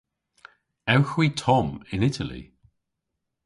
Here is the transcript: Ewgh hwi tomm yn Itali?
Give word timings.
Ewgh 0.93 1.11
hwi 1.13 1.27
tomm 1.41 1.69
yn 1.93 2.05
Itali? 2.09 2.41